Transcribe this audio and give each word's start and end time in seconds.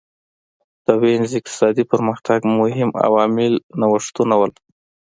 د 0.85 0.87
وینز 1.01 1.31
اقتصادي 1.39 1.83
پرمختګ 1.91 2.39
مهم 2.61 2.89
عامل 3.05 3.53
نوښتونه 3.81 4.35
وو 4.39 4.47